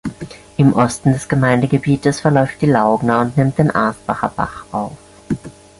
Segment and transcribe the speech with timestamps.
[0.57, 4.97] Im Osten des Gemeindegebietes verläuft die Laugna und nimmt den Asbacher Bach auf.